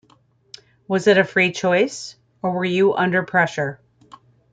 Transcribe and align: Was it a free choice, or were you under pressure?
Was 0.87 1.05
it 1.05 1.19
a 1.19 1.23
free 1.23 1.51
choice, 1.51 2.15
or 2.41 2.49
were 2.49 2.65
you 2.65 2.95
under 2.95 3.21
pressure? 3.21 3.79